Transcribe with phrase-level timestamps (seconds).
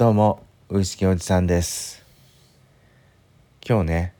[0.00, 2.02] どうもウイスキーおじさんです。
[3.62, 4.14] 今日ね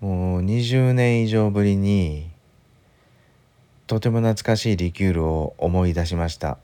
[0.00, 2.30] もう20年以上ぶりに
[3.86, 6.56] とても懐かしいリキュールを思い出しました。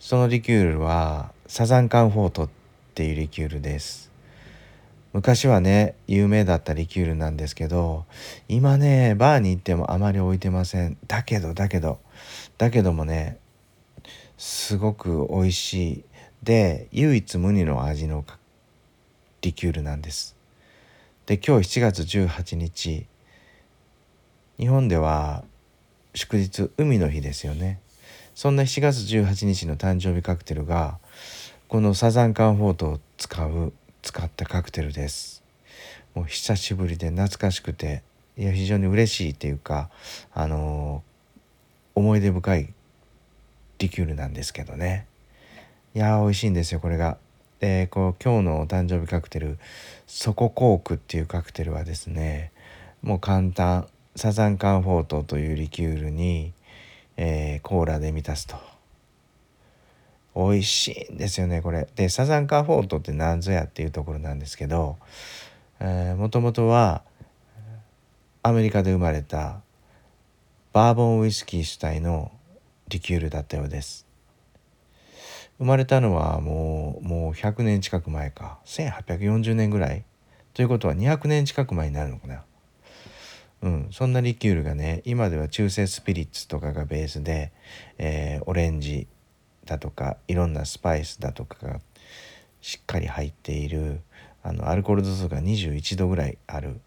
[0.00, 2.48] そのリキュールはサザンカンフォートっ
[2.96, 4.10] ていうリキュールです。
[5.12, 8.04] 昔はね有名だったリキュールなんですけど
[8.48, 10.96] 今ねバーに行ってもあまり置いてません。
[11.06, 12.00] だけどだけど
[12.58, 13.38] だけどもね
[14.36, 16.04] すごく美味しい。
[16.42, 18.24] で唯一無二の味の
[19.40, 20.36] リキュールなんです。
[21.26, 23.06] で今日7月18日
[24.58, 25.44] 日本では
[26.14, 27.80] 祝日海の日ですよね。
[28.34, 30.98] そんな7月18日の誕生日カクテルが
[31.68, 33.72] このサザンカンフォートを使う
[34.02, 35.42] 使ったカクテルです。
[36.14, 38.02] もう久しぶりで懐かしくて
[38.36, 39.90] いや非常に嬉しいっていうか
[40.32, 42.72] あのー、思い出深い
[43.78, 45.06] リキュールなんですけどね。
[45.94, 47.18] いやー美味しいんですよこれが。
[47.60, 49.58] でこう今日のお誕生日カクテル
[50.06, 52.52] ソココークっていうカクテルはですね
[53.00, 56.52] もう簡単サザンカンフォートというリキュールに、
[57.16, 58.56] えー、コーラで満たすと。
[60.36, 61.86] 美味しいんですよねこれ。
[61.94, 64.96] でサザンカンフォートって何ぞやっていうところなんですけど
[65.80, 67.02] もともとは
[68.42, 69.60] アメリカで生まれた
[70.72, 72.32] バーボンウイスキー主体の
[72.88, 74.06] リキュールだったようです。
[75.58, 78.58] 生まれたのはもうもう100年近く前か。
[78.66, 80.04] 1840年ぐらい。
[80.52, 82.44] ということは200年近く前になるのかな。
[83.62, 83.88] うん。
[83.90, 87.52] そんなリキュールがね今では中性スピリッツとかがベースで、
[87.98, 89.06] えー、オレンジ
[89.64, 91.80] だとかいろんなスパイスだとかが
[92.60, 94.00] しっかり入っている
[94.42, 96.80] あのアルコール度数が21度ぐらいある。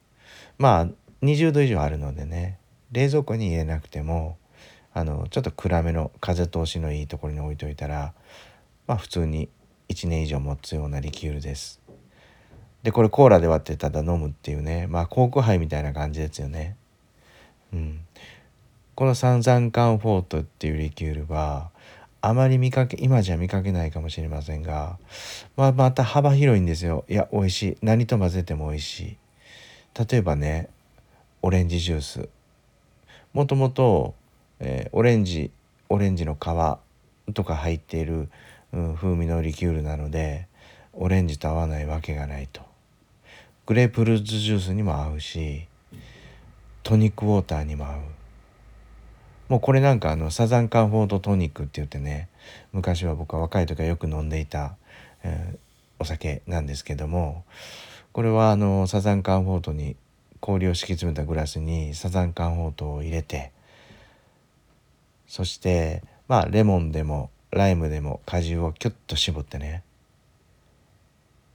[0.58, 0.88] まあ
[1.24, 2.60] 20度以上あるのでね
[2.92, 4.38] 冷蔵庫に入れなくても
[4.98, 8.14] あのちょっと暗めの風通しのいいところに置いといたら
[8.88, 9.48] まあ普通に
[9.90, 11.80] 1年以上持つようなリキュールです。
[12.82, 16.78] でこれコーラで割ってただ飲むっていうねまあコーク杯みたいな感じですよね。
[17.72, 18.00] うん、
[18.96, 21.70] このサンザンカンフォートっていうリキュールは
[22.22, 24.98] あまり見かけ今じゃ見かけないかもしれませんが、
[25.56, 27.06] まあ、また幅広いんですよ。
[27.08, 27.78] いや美味しい。
[27.84, 29.18] 何と混ぜても美味しい。
[30.10, 30.70] 例えばね
[31.44, 32.30] オレンジジュース。
[33.34, 34.16] もともと、
[34.60, 35.52] えー、オレンジ
[35.90, 38.30] オレンジの皮とか入っている、
[38.74, 40.48] うん、風味のリキュールなので
[40.94, 42.62] オレンジと合わないわけがないと。
[43.66, 45.68] グレープフルーツジュースにも合うし
[46.84, 48.00] トニックウォーターにも合う。
[49.50, 52.28] もうこれなんかあのサザンカンフォードトニックって言ってね
[52.74, 54.76] 昔は僕は若い時はよく飲んでいた、
[55.24, 55.58] えー、
[56.00, 57.46] お酒なんですけども
[58.12, 59.96] これはあのサザンカンフォートに
[60.42, 63.52] 氷を敷き詰めたグラスにサザンカンフォートを入れて
[65.28, 69.84] そしてまあレモンでもライムでも果汁をキュッと絞ってね。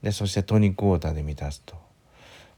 [0.03, 1.77] でそしてトニックウォーターで満たすと。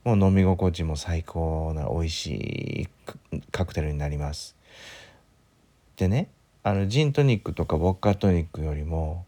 [0.05, 2.89] もう飲み心地も最高な美味しい
[3.51, 4.57] カクテルになります。
[5.97, 6.29] でね
[6.63, 9.27] あのジントニックとかウォッカートニックよりも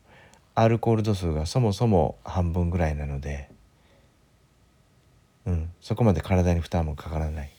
[0.54, 3.50] アルコール度数がそもそも半分ぐらいなので、
[5.44, 7.50] うん、そこまで体に負担もかからない。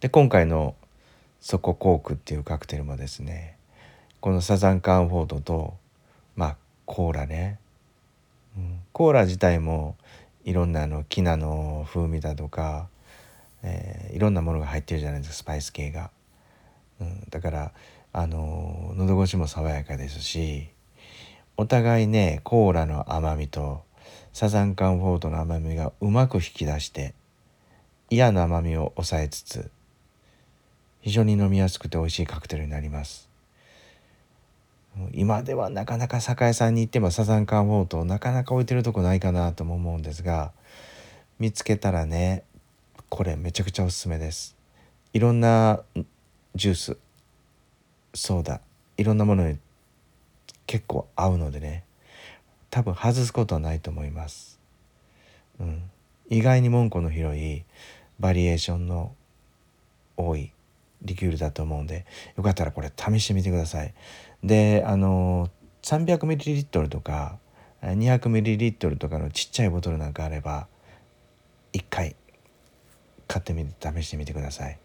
[0.00, 0.74] で今回の
[1.40, 3.56] ソココークっていうカクテルもですね
[4.20, 5.76] このサザンカンフォードと
[6.36, 6.56] まあ
[6.86, 7.58] コーラね、
[8.56, 9.96] うん、コーラ自体も
[10.44, 12.88] いろんなあのキナの風味だとか、
[13.62, 16.10] えー、いろんなものが入ってるじゃないですかスパイス系が。
[17.00, 17.72] うん、だから
[18.12, 20.68] あの喉越しも爽やかですし
[21.56, 23.82] お互いねコーラの甘みと
[24.32, 27.14] サザンカンフォートの甘みがうまく引き出して
[28.10, 29.70] 嫌な甘みを抑えつつ
[31.08, 33.30] 非常に飲みやすくて美味しいカクテルになります。
[35.14, 40.52] 今ではなかなか酒屋さんに行ってもサザンカンフォートなかなか置いてるとこないかなとも思うんですが
[41.38, 42.42] 見つけたらね
[43.08, 44.54] これめちゃくちゃおすすめです。
[45.14, 45.80] いろんな
[46.54, 46.98] ジュース
[48.12, 48.60] ソーダ
[48.98, 49.56] いろんなものに
[50.66, 51.84] 結構合うのでね
[52.68, 54.60] 多分外すことはないと思います、
[55.58, 55.82] うん、
[56.28, 57.64] 意外に門戸の広い
[58.20, 59.14] バリエーションの
[60.18, 60.52] 多い
[61.02, 62.06] リキュールだと思うんで
[62.36, 63.94] よかったらこれ試してみてください。
[64.42, 65.50] であの
[65.82, 67.38] 300ml とか
[67.82, 70.66] 200ml とかのちっちゃいボトルなんかあれば
[71.72, 72.16] 1回
[73.26, 74.78] 買ってみて試してみてください。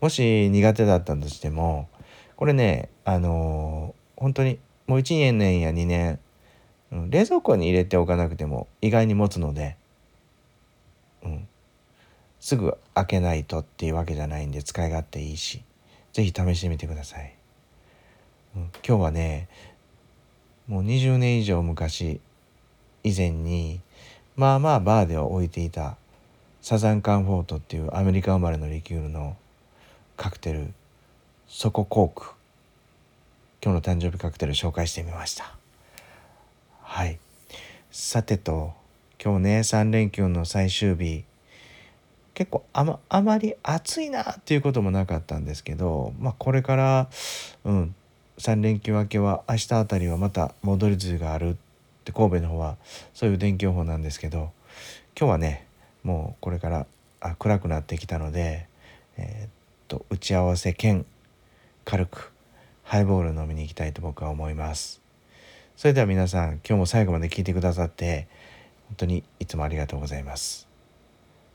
[0.00, 1.88] もし苦手だったとしても
[2.36, 6.18] これねあの、本当にもう1年や2年、
[6.90, 9.76] 冷蔵庫に入れておかなくても意外に持つので、
[11.22, 11.48] うん、
[12.40, 15.62] すぐ開けないとっていうわけじゃないんで使い勝手いいし
[16.12, 17.34] 是非試してみてください、
[18.56, 19.48] うん、今日はね
[20.66, 22.20] もう20年以上昔
[23.04, 23.80] 以前に
[24.36, 25.96] まあまあバーでは置いていた
[26.62, 29.36] サザンカンフォートっていうアメリカ生まれのリキュールの
[30.16, 30.72] カクテル
[31.46, 32.32] ソココーク
[33.62, 35.54] 今日の誕生日カクテル紹介してみました。
[36.80, 37.18] はい。
[37.90, 38.72] さてと
[39.22, 41.24] 今日ね3連休の最終日
[42.34, 47.08] 結構あまあまり暑いなっていうこともなかったんですけど、まあ、これから、
[47.64, 47.94] うん、
[48.38, 51.56] 3連休明けは明日あたりはまた戻り梅雨があるっ
[52.04, 52.76] て神戸の方は
[53.14, 54.52] そういう天気予報なんですけど
[55.18, 55.66] 今日はね
[56.02, 56.86] もうこれから
[57.20, 58.66] あ暗くなってきたので、
[59.18, 59.50] えー、っ
[59.88, 61.04] と打ち合わせ兼
[61.84, 62.32] 軽く
[62.82, 65.00] ハイボール飲みに行きたいと僕は思います。
[65.76, 68.28] それでは皆さん今日も最後まで聞いてくださって
[68.88, 70.69] 本当にいつもありがとうございます。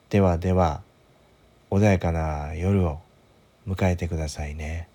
[0.10, 0.82] ではでは
[1.72, 3.00] 穏やかな夜を
[3.68, 4.88] 迎えてくださいね。